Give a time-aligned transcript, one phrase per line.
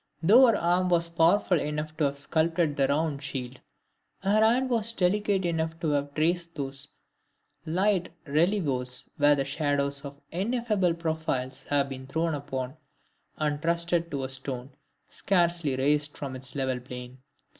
[0.23, 3.59] Though her arm was powerful enough to have sculptured the round shield,
[4.23, 6.87] her hand was delicate enough to have traced those
[7.67, 12.77] light relievos where the shadows of ineffaceable profiles have been thrown upon
[13.37, 14.71] and trusted to a stone
[15.07, 17.19] scarcely raised from its level plane.